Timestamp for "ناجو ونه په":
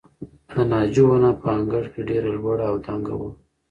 0.71-1.47